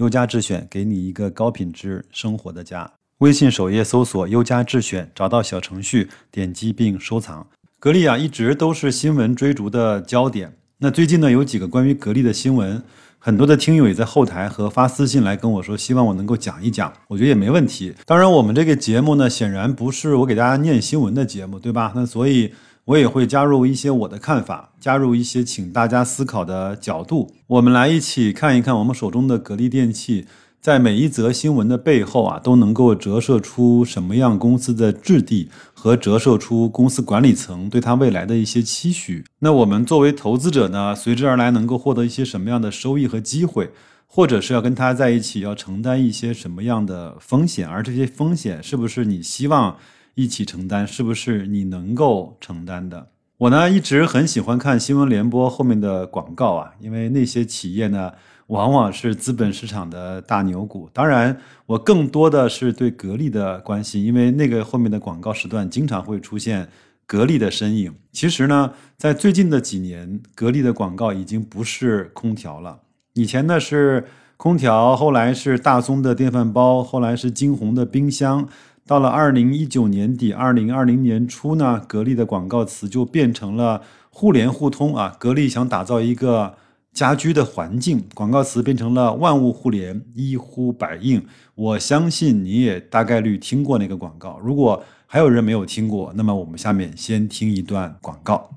[0.00, 2.90] 优家智选给你一个高品质生活的家。
[3.18, 7.46] 微信首页搜索“优家智选”，找到小程序，点击并收藏。
[7.78, 10.54] 格力啊，一直都是新闻追逐的焦点。
[10.78, 12.82] 那最近呢，有几个关于格力的新闻，
[13.18, 16.90] 很多的听友也在后台和发私信来跟我说，希望我能够讲一讲。
[17.08, 17.94] 我觉得也没问题。
[18.06, 21.92] 当然，我们这个节目呢，显然不是我给大家念新闻的节目，对吧？
[21.94, 22.54] 那所以
[22.90, 27.32] 我也会加入一些我的看法，加入一些请大家思考的角度。
[27.46, 30.26] 我们来一起看一看我们手中的格力电器。
[30.60, 39.24] 在每一则新闻的背后啊，都能够折射出什么样公司的质地和折射出公司管理层对它未来的一些期许。
[39.38, 43.70] 那我们作为投资者呢，随之而来能够获得一些什么样的收益和机会，
[44.06, 47.66] 或者是要跟他在一起要承担一些什么样的风险？
[47.66, 49.78] 而这些风险是不是你希望
[50.14, 50.86] 一起承担？
[50.86, 53.08] 是不是你能够承担的？
[53.38, 58.12] 我呢一直很喜欢看新闻联播后面的广告啊，因为那些企业呢。
[58.50, 60.90] 往往是资本市场的大牛股。
[60.92, 66.68] 当然，我更多的是对格力的关系，因为那个后面的广告时段经常会出现
[67.06, 67.94] 格力的身影。
[68.10, 72.80] 其实呢，在最近的几年，格力的广告已经不是空调了。
[73.12, 78.48] 以前呢是空调，后来是大宗的电饭煲，后来是金鸿的冰箱。
[78.90, 85.14] 到了二零一九年底、二零二零年初呢，格力的广告词就变成了互联互通啊。
[85.16, 86.56] 格力想打造一个。
[86.92, 91.24] 家居的环境广告词变成了万物互联，一呼百应。
[91.54, 94.40] 我相信你也大概率听过那个广告。
[94.42, 98.50] 如果还有人没有听过，那么我们下面先听一段广告。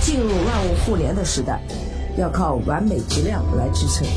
[0.00, 1.60] 进入万物互联的时代，
[2.16, 4.08] 要靠完美质量来支撑。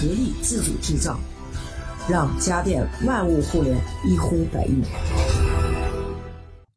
[0.00, 1.18] 格力自主制造，
[2.08, 4.80] 让家电万物互联，一呼百应。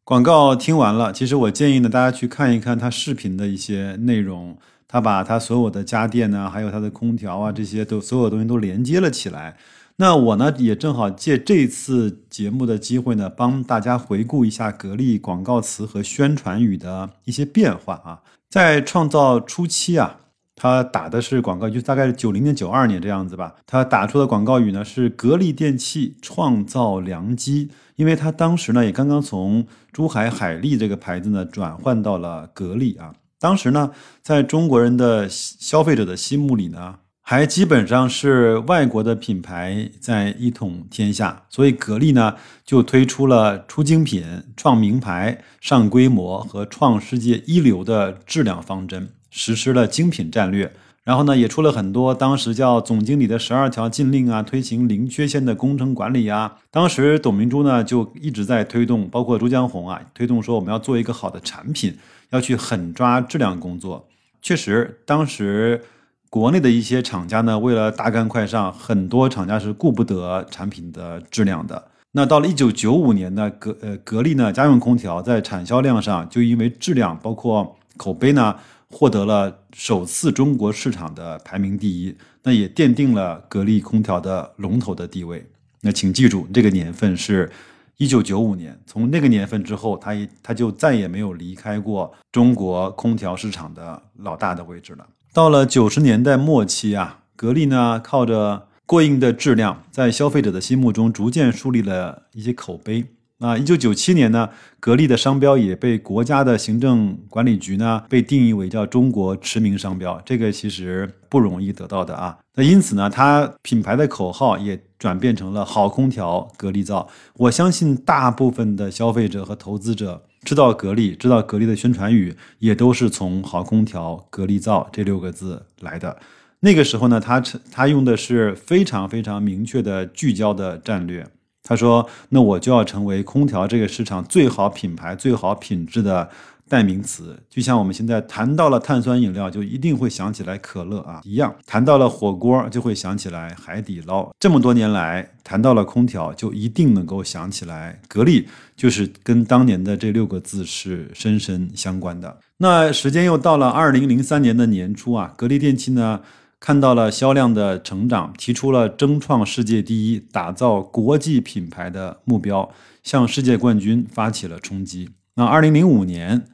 [0.03, 4.57] 广告听完了，其实我建议呢，大家去看一看他视频的一些内容。
[4.88, 9.56] 他把他所有的家电呢，还有他的空调啊，这些都所有东西都连接了起来。
[9.97, 18.22] 那我呢，也正好借这次节目的机会呢，帮大家回顾一下格力广告词和宣传语的一些变化啊。
[18.50, 20.16] 在创造初期啊。
[20.59, 23.55] 他打的是广告，就大概是九零年、九二年这样子吧。
[23.65, 33.13] 他打出的广告语呢是“格力电器创造良机”，因为他当时呢也刚刚从珠海海力这个牌子呢转换到了格力啊。
[33.39, 49.13] 当时呢，在中国人的消费者的心目里呢，还基本上是外国的品牌在一统天下，所以格力呢就推出了出精品、创名牌、上规模和创世界一流的质量方针。
[49.29, 50.72] 实施了精品战略，
[51.03, 56.57] 然后呢，也出了很多当时叫总经理的十二条禁令啊，推行零缺陷的工程管理啊。
[56.69, 61.97] 当时董明珠呢就一直在推动，包括朱江红啊，推动说我们要做一个好的产品，
[62.29, 64.07] 要去狠抓质量工作。
[64.41, 65.84] 确实，当时
[66.29, 71.88] 国内的一些厂家呢，为了大干快上，很多厂家是顾不得产品的质量的。
[72.12, 78.56] 那到了一九九五年呢，格呃格力呢家用空调在产销量上就因为质量包括口碑呢。
[78.89, 85.45] 获得了首次中国市场的排名第一，那也奠定了格力空调的龙头的地位。
[85.81, 87.50] 那请记住，这个年份是
[87.97, 95.07] 一九九五年，从那个年份之后，它它就再也没有离开过中国空调市场的老大的位置了。
[95.31, 103.06] 到了九十年代末期啊，格力呢靠着过硬的质量，在消费者的心目中逐渐树立了一些口碑。
[103.39, 104.50] 啊，一九九七年呢，
[104.81, 112.38] 格力的商标也被国家的行政管理局呢被定义为叫中国驰名商标，这个其实不容易得到的啊。
[112.55, 117.07] 那因此呢，它品牌的口号也转变成了“好空调，格力造”。
[117.36, 126.18] 我相信大部分的消费者和投资者知道格力，知道格力的宣传语也都是从“好空调，格力造”这六个字来的。
[126.59, 127.41] 那个时候呢，他
[127.71, 131.25] 他用的是非常非常明确的聚焦的战略。
[131.69, 136.27] 他说：“那我就要成为空调这个市场最好品牌、最好品质的
[136.68, 137.38] 代名词。
[137.48, 144.31] 就像我们现在谈到了碳酸饮料，就一定会想起来可乐啊一样；谈到了火锅，就会想起来海底捞。
[144.39, 152.39] 这么多年来，谈到了空调，就一定能够想起来格力，就是跟当年的这六个字是深深相关的。
[152.57, 156.22] 那时间又到了二零零三年的年初啊，格力电器呢？”
[156.59, 162.69] 看到了销量的成长，提出了争创世界第一、打造国际品牌的目标，
[163.01, 165.09] 向世界冠军发起了冲击。
[165.35, 166.47] 那二零零五年，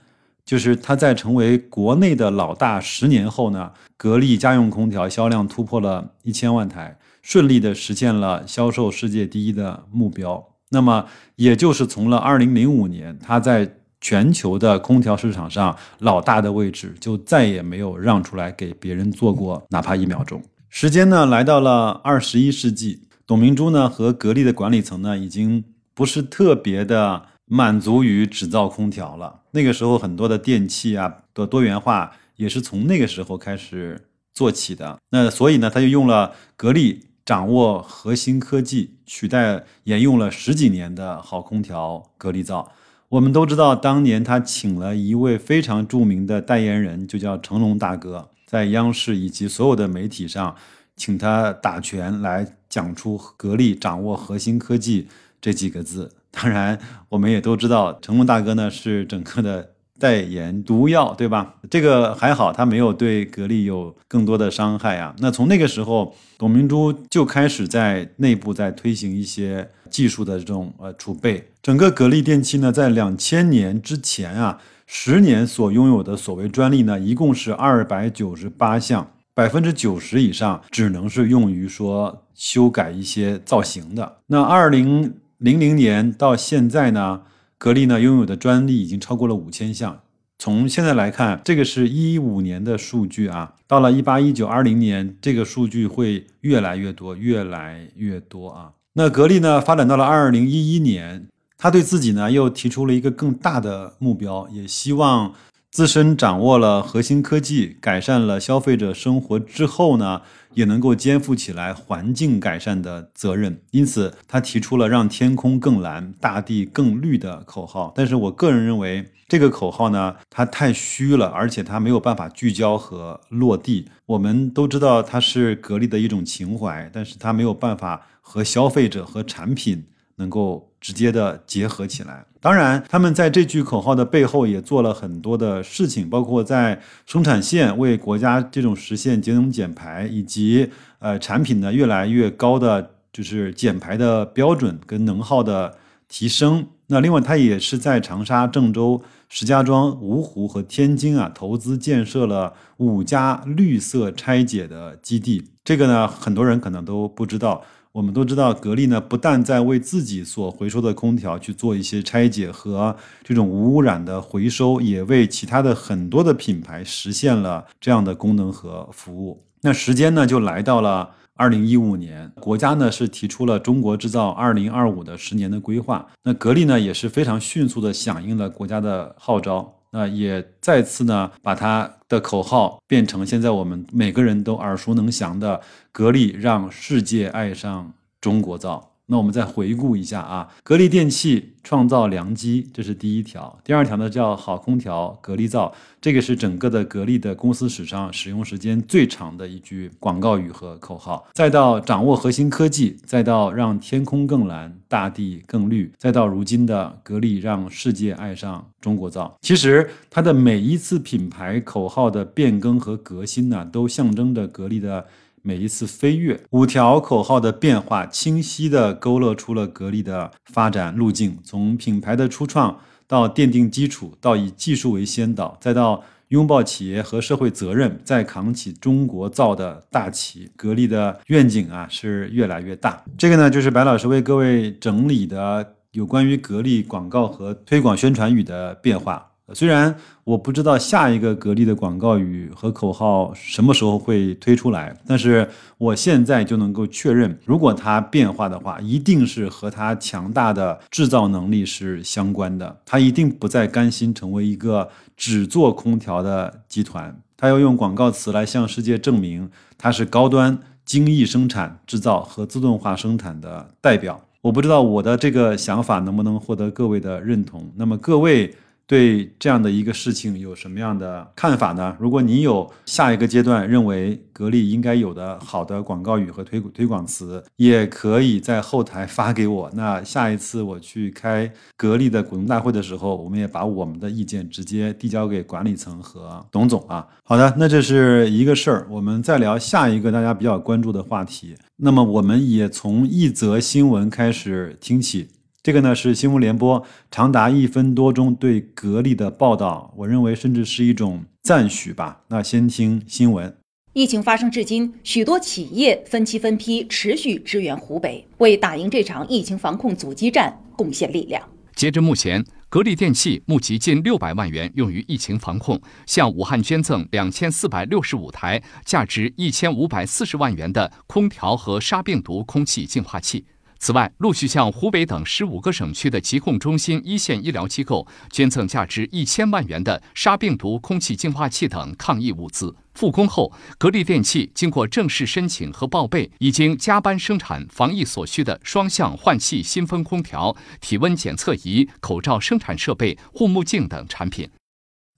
[0.46, 10.52] 就是他在成为国内的老大十年后呢，格力家用空调销量突破了一千万台，顺利的实现了销售世界第一的目标。
[10.70, 11.06] 那么，
[11.38, 20.42] 也就是从了二零零五年，他在全球的空调市场上老大的位置，就再也没有让出来给别人做过哪怕一秒钟。
[20.70, 25.64] 时间呢，来到了二十一世纪，董明珠呢和格力的管理层呢，已经
[25.94, 27.28] 不是特别的。
[27.48, 29.42] 满足于只造空调了。
[29.52, 34.98] 那个时候，很多的电器啊的多元化也是从那个时候开始做起的。
[35.12, 42.72] 那所以呢，他就用了格力掌握核心科技，取代沿用了十几年的好空调格力造。
[43.10, 50.56] 我们都知道，当年他请了一位非常著名的代言人，就叫成龙大哥，在央视以及所有的媒体上，
[50.96, 55.08] 请他打拳来讲出格力掌握核心科技
[55.40, 56.12] 这几个字。
[56.32, 56.80] 当然，
[57.10, 61.56] 我们也都知道，成龙大哥呢是整个的代言毒药，对吧？
[61.70, 65.16] 这个还好，他没有对格力有更多的伤害啊。
[65.20, 71.52] 那从那个时候，董明珠就开始在内部在推行一些技术的这种呃储备。
[71.62, 84.18] 整个格力电器呢，在两千年之前啊，十年所拥有的所谓专利呢，一共是二百九十八项，百分之九十以上只能是用于说修改一些造型的。
[84.28, 85.14] 那二零。
[85.40, 87.22] 零零年到现在呢，
[87.58, 90.02] 格力呢拥有的专利已经超过了五千项。
[90.38, 98.74] 从现在来看，这个是一五年的数据啊，到了一八、一九、二零年，这个数据会越来越多，越来越多啊。
[98.94, 105.34] 那格力呢，发展到了二零一一年，他对自己呢又提出了一个更大的目标，也希望
[105.76, 110.22] 自身掌握了核心科技，改善了消费者生活之后呢。
[110.54, 117.92] 也能够肩负起来环境改善的责任，因此他提出了让天空更蓝、大地更绿的口号。
[117.94, 123.90] 但是我个人认为，这个口号呢，它太虚了，而且它没有办法聚焦和落地。
[124.06, 129.84] 我们都知道它是格力的一种情怀，但是它没有办法和消费者和产品
[130.18, 130.72] 能够。
[130.86, 132.24] 直接的结合起来。
[132.40, 140.70] 当然，他们在这句口号的背后也做了很多的事情，包括在生产线为国家这种实现节能减排，以及
[141.00, 145.76] 呃产品呢越来越高的就是减排的标准跟能耗的
[146.08, 146.68] 提升。
[146.86, 155.50] 那另外，它也是在长沙、郑州、石家庄、芜湖和天津啊投资建设了五家绿色拆解的基地。
[155.64, 157.64] 这个呢，很多人可能都不知道。
[157.96, 162.94] 我们都知道，格力呢不但在为自己所回收的空调去做一些拆解和
[163.24, 169.42] 这种无污染的回收，也为其他的很多的品牌实现了这样的功能和服务。
[169.62, 176.06] 那时间呢就来到了二零一五年，国家呢是提出了中国制造二零二五的十年的规划。
[176.24, 179.75] 那格力呢也是非常迅速的响应了国家的号召。
[179.96, 185.62] 那也再次呢，把他的口号变成现在我们每个人都耳熟能详的
[185.94, 188.92] “格力让世界爱上中国造”。
[189.08, 193.60] 那我们再回顾一下啊，格力电器创造良机，这是第一条。
[193.64, 195.72] 第二条呢叫好空调，格力造，
[196.02, 201.28] 这个是整个的格力的公司史上使用时间最长的一句广告语和口号。
[201.34, 209.38] 再到掌握核心科技，再到让天空更蓝，大地更绿，再到如今的格力让世界爱上中国造。
[209.42, 215.06] 其实它的每一次品牌口号的变更和革新呢，都象征着格力的。
[215.48, 221.38] 每一次飞跃，五条口号的变化，清晰地勾勒出了格力的发展路径。
[221.44, 230.50] 从品牌的初创到奠定基础，到以技术为先导，再到拥抱企业和社会责任，再扛起中国造的大旗。
[230.56, 233.04] 格力的愿景啊，是越来越大。
[233.16, 239.34] 这个呢，就是白老师为各位整理的有关于格力广告和推广宣传语的变化。
[239.54, 245.48] 虽然我不知道下一个格力的广告语和口号什么时候会推出来，但是
[245.78, 252.76] 我现在就能够确认，如果它变化的话，一定是和它强大的制造能力是相关的。
[252.86, 264.20] 它一定不再甘心成为一个只做空调的集团，它要用广告词来向世界证明它是高端精益生产制造和自动化生产的代表。
[264.42, 267.72] 我不知道我的这个想法能不能获得各位的认同。
[267.76, 268.52] 那么各位。
[268.88, 271.96] 对这样的一个事情有什么样的看法呢？
[272.00, 279.72] 如果你有下一个阶段认为格力应该有的好的广告语和推推广词，也可以在后台发给我。
[279.74, 287.08] 那下一次我去开格力的股东大会的时候，我们也把我们的意见直接递交给管理层和董总啊。
[287.24, 291.56] 好的，那这是一个事儿，我们再聊下一个大家比较关注的话题。
[291.78, 295.30] 那么我们也从一则新闻开始听起。
[295.66, 302.22] 这个呢是新闻联播长达一分多钟对格力的报道，我认为甚至是一种赞许吧。
[302.28, 303.58] 那先听新闻。
[303.94, 311.42] 疫情发生至今，许多企业分期分批持续支援湖北，为打赢这场疫情防控阻击战贡献力量。
[311.74, 323.48] 截至目前，格力电器募集近六百万元用于疫情防控，向武汉捐赠两千四百六十五台价值一千五百四十万元的空调和杀病毒空气净化器。
[323.78, 332.76] 此外，陆续向湖北等十五个省区的疾控中心一线医疗机构捐赠价值一千万元的杀病毒空气净化器等抗疫物资。
[332.94, 344.50] 复工后，格力电器经过正式申请和报备，已经加班生产防疫所需的双向换气新风空调、体温检测仪、口罩生产设备、护目镜等产品。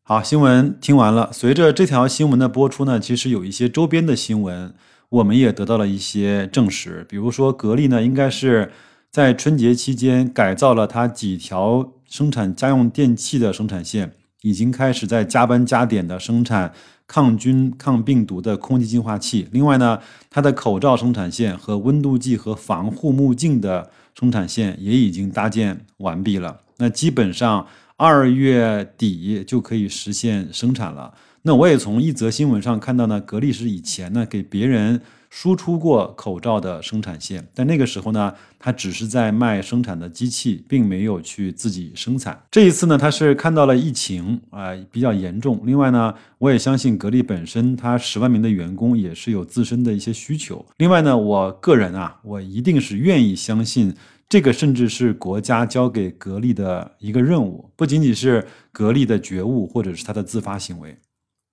[0.02, 1.32] 好，新闻听完了。
[1.32, 4.74] 随着这条新闻的播出呢，其实有一些周边的新闻。
[5.10, 8.72] 我们也得到了一些证实，比如说格力呢，应该是
[9.10, 14.12] 在春节期间改造了它几条生产家用电器的生产线，
[14.42, 16.74] 已经开始在加班加点的生产
[17.08, 19.48] 抗菌抗病毒的空气净化器。
[19.52, 20.00] 另外呢，
[20.30, 26.60] 它的口罩生产线和温度计和防护目镜的生产线也已经搭建完毕了。
[26.80, 31.14] 那基本上二月底就可以实现生产了。
[31.44, 42.42] 那我也从一则新闻上看到呢，格力是以前呢给别人输出过口罩的生产线，但那个时候呢，它只是在卖生产的机器，并没有去自己生产。
[42.52, 50.66] 这一次呢，它是看到了疫情啊比较严重，另外呢，我也相信格力本身它十万名的员工也是有自身的一些需求。
[50.78, 53.94] 另外呢，我个人啊，我一定是愿意相信
[54.28, 60.98] 这个，甚至是国家交给格力的一个任务，不仅仅是格力的觉悟或者是他的自发行为。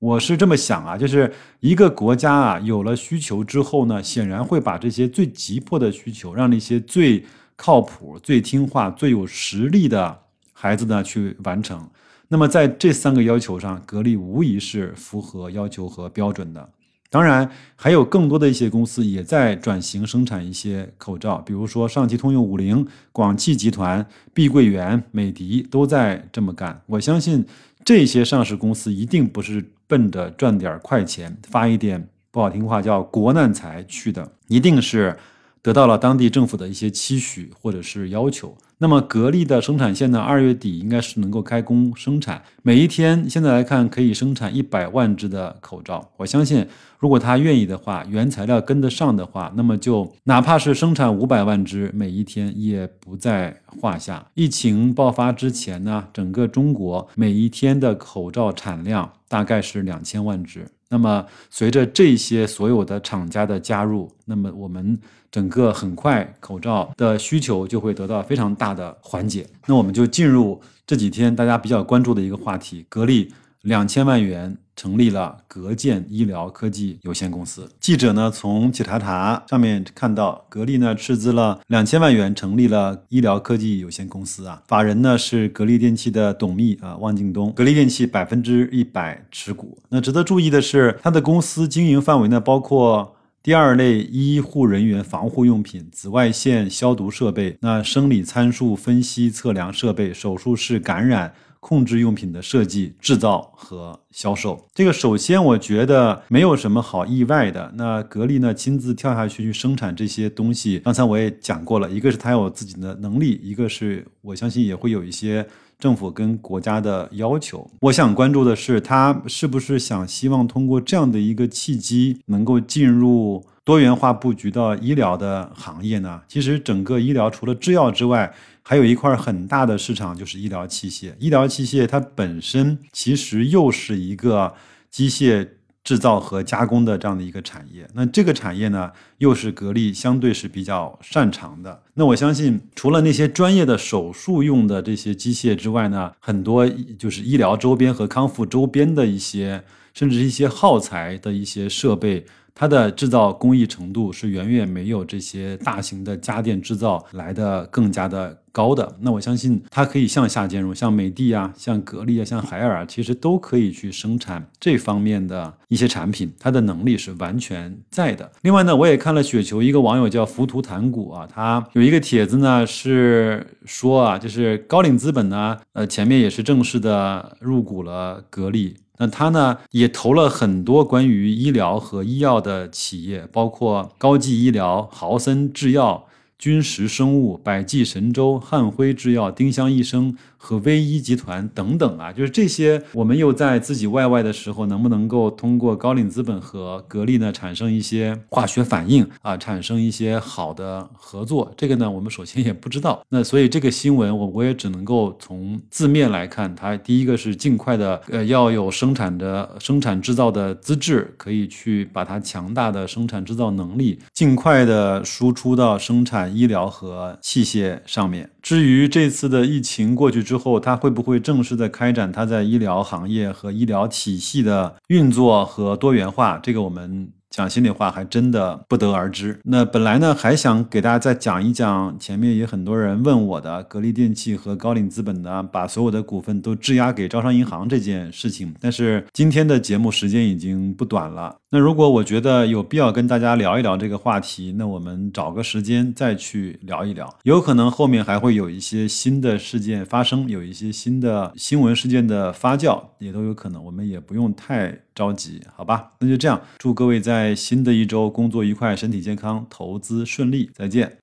[0.05, 7.25] 我是这么想啊，就是一个国家啊，有了需求之后呢，显然会把这些最急迫的需求，让那些最
[7.57, 10.21] 靠谱、最听话、最有实力的
[10.53, 11.89] 孩子呢去完成。
[12.29, 16.69] 那么在这三个要求上，格力无疑是符合要求和标准的。
[17.09, 26.83] 当然，还有更多的一些公司也在转型生产一些口罩，比如说上汽通用五菱、广汽集团、碧桂园、美的都在这么干。
[26.85, 27.43] 我相信
[27.83, 29.65] 这些上市公司一定不是。
[29.87, 35.17] 奔着赚点快钱、发一点不好听话叫国难财去的，一定是
[35.65, 38.55] 得到了当地政府的一些期许或者是要求。
[38.77, 40.21] 那么格力的生产线呢？
[40.21, 46.07] 二月底应该是能够开工生产，每一天现在来看可以生产一百万只的口罩。
[46.19, 46.67] 我相信，
[46.99, 54.27] 如果他愿意的话，原材料跟得上的话，那么就哪怕是生产五百万只，每一天也不在话下。
[54.35, 60.67] 疫情爆发之前呢，整个中国每一天的口罩产量大概是两千万只。
[60.89, 64.99] 那么随着这些所有的厂家的加入，那么我们。
[65.35, 69.45] 整个很快，口罩的需求就会得到非常大的缓解。
[69.67, 77.67] 那我们就进入这几天大家比较关注的一个话题：格力两千万元成立了格健医疗科技有限公司。
[77.81, 89.79] 记者呢从企查查上面看到，格力呢斥资了两千万元成立了医疗科技有限公司啊，法人呢是格力电器的董秘啊汪敬东，格力电器百分之一百持股。
[89.89, 93.17] 那值得注意的是，它的公司经营范围呢包括。
[93.43, 101.35] 第二类医护人员防护用品、紫外线消毒设备、那生理参数分析测量设备、手术室感染
[101.67, 104.63] 控制用品的设计、制造和销售。
[104.75, 107.73] 这个首先我觉得没有什么好意外的。
[107.77, 115.47] 那格力呢亲自跳下去去生产这些东西，刚才我也讲过了，一个是他有自己的能力，一个是我相信也会有一些。
[115.77, 126.21] 政府跟国家的要求，我想关注的是，他是不是想希望通过这样的一个契机，能够进入多元化布局到医疗的行业呢？
[126.29, 131.15] 其实，整个医疗除了制药之外，还有一块很大的市场就是医疗器械。
[131.19, 134.55] 医疗器械它本身其实又是一个
[134.91, 135.49] 机械。
[135.85, 141.83] 制造和加工的这样的一个产业，那这个产业呢，又是格力相对是比较擅长的。
[141.93, 146.67] 那我相信，除了那些专业的手术用的这些机械之外呢，很多
[146.99, 158.39] 就是医疗周边和康复周边的一些，甚至一些耗材的一些设备，它的制造工艺程度是远远没有这些大型的家电制造来的更加的。
[158.55, 168.31] 高的，那我相信它可以向下兼容，像美的啊，像格力啊，像海尔啊，其实都可以去生产这方面的一些产品，它的能力是完全在的。
[168.43, 186.07] 另外呢，我也看了雪球一个网友叫浮屠谈股啊，他有一个帖子呢是说啊，就是高瓴资本呢，呃，前面也是正式的入股了格力，那他呢也投了很多关于医疗和医药的企业，包括高技医疗、豪森制药。
[186.37, 190.15] 君实生物、百济神州、汉辉制药、丁香医生。
[190.45, 201.51] 和威一集团等等啊，就是这些，我们又在自己外外的时候，能不能够通过高瓴资本和格力呢，产生一些化学反应啊，产生一些好的合作？
[201.57, 203.03] 这个呢，我们首先也不知道。
[203.09, 218.29] 那所以这个新闻，我我也只能够从字面来看，它第一个是尽快的，呃，要有生产的生产制造的资质，可以去把它强大的生产制造能力尽快的输出到生产医疗和器械上面。
[218.43, 226.39] 至于这次的疫情过去之之后，他会不会正式的开展他在医疗行业和医疗体系的运作和多元化？
[226.43, 227.09] 这个我们。
[227.35, 229.41] 讲心里话，还真的不得而知。
[229.43, 238.55] 那本来呢，还想给大家再讲一讲，前面也很多人问我的格力电器和高瓴资本呢，把所有的股份都质押给招商银行这件事情。
[238.61, 247.13] 但是今天的节目时间已经不短了，那如果我觉得有必要跟大家聊一聊这个话题，那我们找个时间再去聊一聊。
[247.25, 253.65] 有可能后面还会有一些新的事件发生，有一些新的新闻事件的发酵，也都有可能。
[253.65, 255.91] 我们也不用太着急，好吧？
[255.99, 257.24] 那就这样，祝各位在。
[257.25, 260.99] 在新的一周，工作愉快，身体健康，投资顺利，再见。